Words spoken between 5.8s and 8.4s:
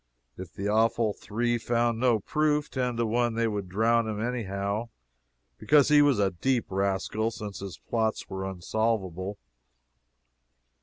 he was a deep rascal, since his plots